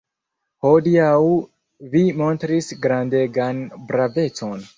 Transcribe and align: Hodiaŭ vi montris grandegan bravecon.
Hodiaŭ 0.65 1.11
vi 1.91 2.01
montris 2.23 2.71
grandegan 2.87 3.61
bravecon. 3.93 4.67